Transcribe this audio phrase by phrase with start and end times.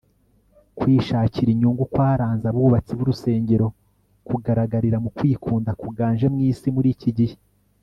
[0.77, 3.67] kwishakira inyungu kwaranze abubatsi b'urusengero
[4.27, 7.35] kugaragarira mu kwikunda kuganje mu isi muri iki gihe